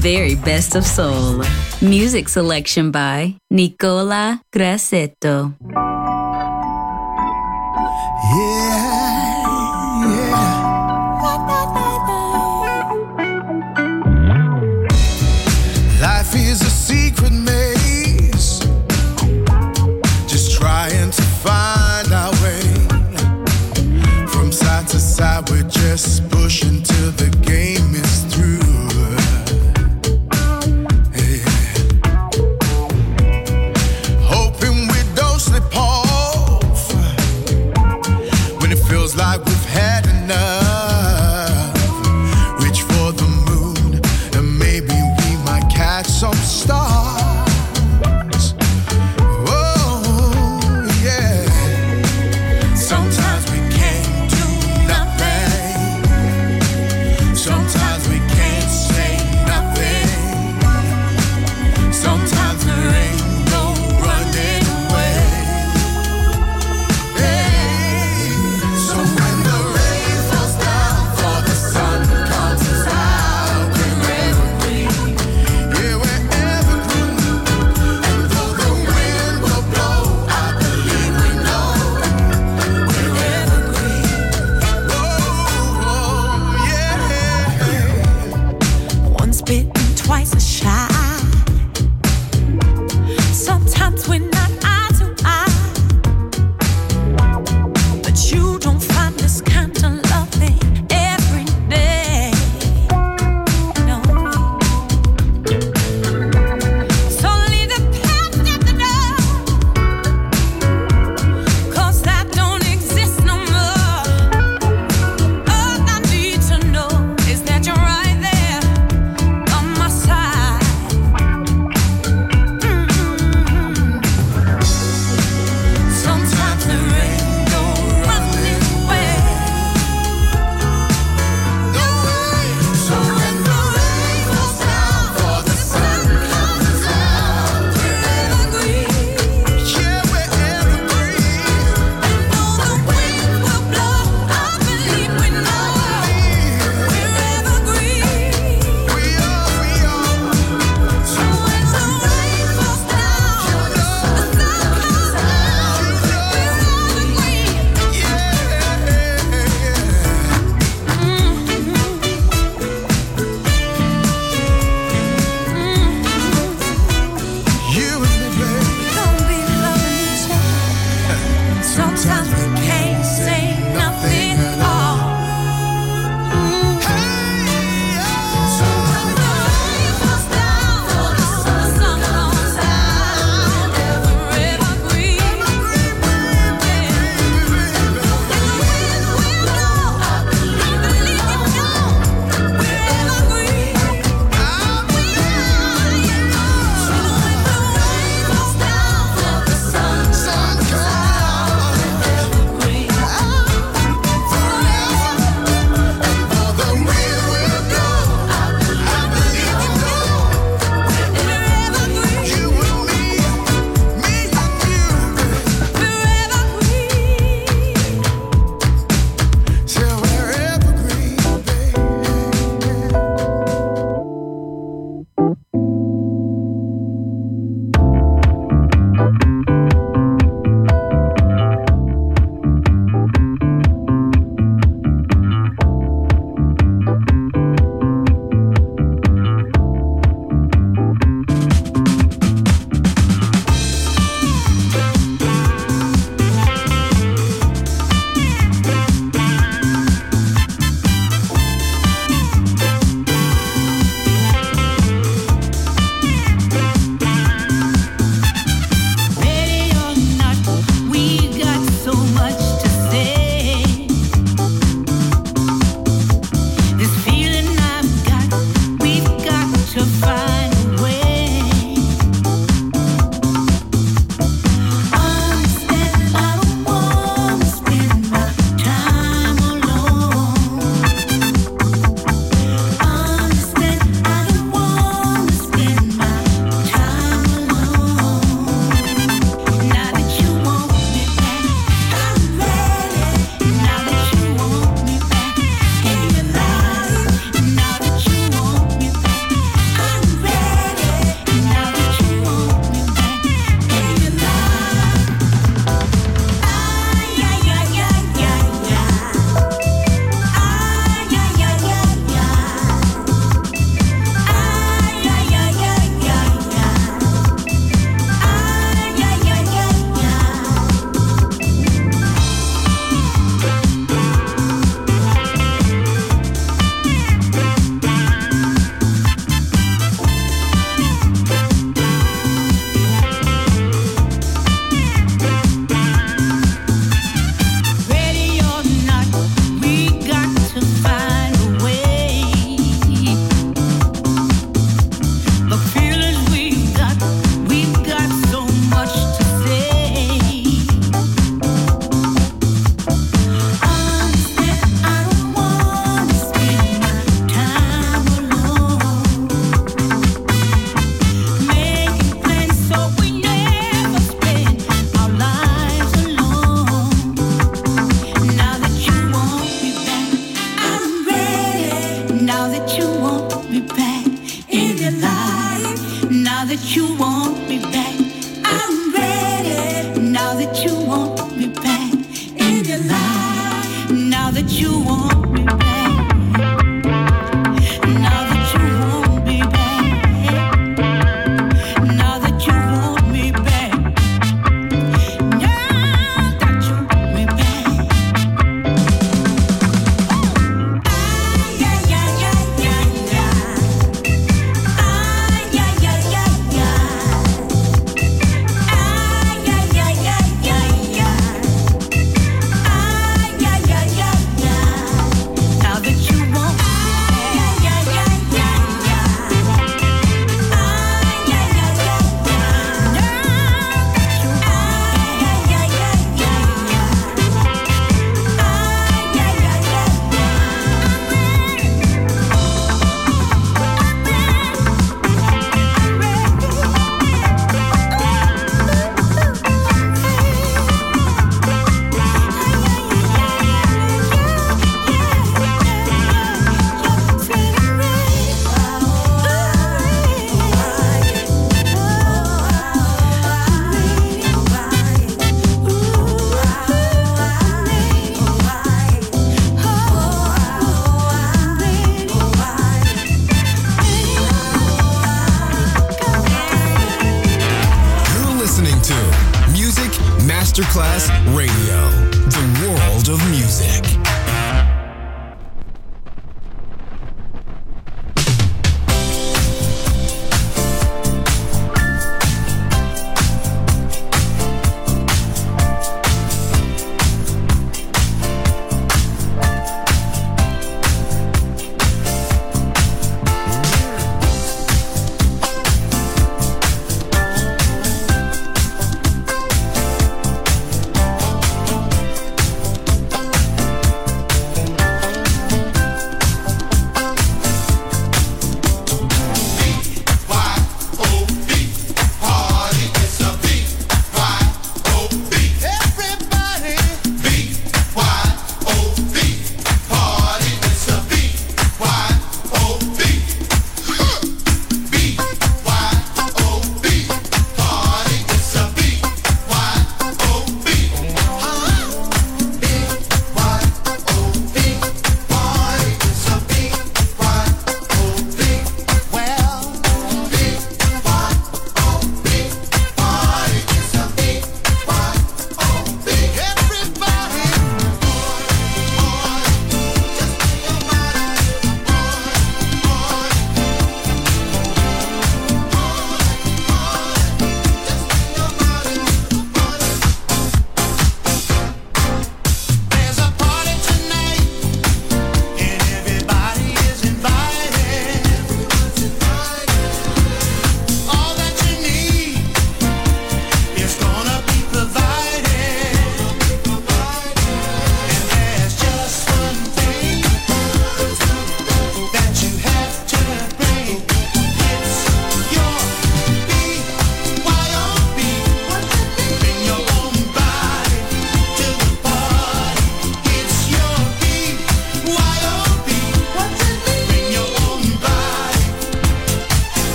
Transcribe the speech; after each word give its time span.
very 0.00 0.34
best 0.34 0.74
of 0.76 0.86
soul. 0.86 1.44
Music 1.82 2.26
selection 2.28 2.90
by 2.90 3.36
Nicola 3.50 4.40
Grassetto. 4.50 5.54
Yeah, 8.32 8.80
yeah. 10.06 10.60
Life 16.00 16.34
is 16.34 16.62
a 16.62 16.70
secret 16.70 17.32
maze, 17.32 18.60
just 20.26 20.58
trying 20.58 21.10
to 21.10 21.22
find 21.44 22.10
our 22.12 22.32
way. 22.42 22.62
From 24.28 24.50
side 24.50 24.88
to 24.88 24.98
side, 24.98 25.50
we're 25.50 25.62
just 25.68 26.29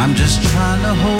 I'm 0.00 0.14
just 0.14 0.42
trying 0.42 0.80
to 0.80 0.94
hold 0.94 1.19